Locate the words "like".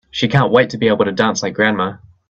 1.43-1.53